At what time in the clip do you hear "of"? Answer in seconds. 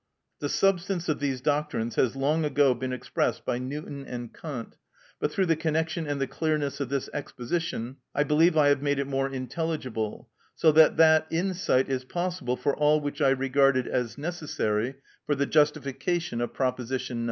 1.09-1.19, 6.79-6.89, 16.41-16.51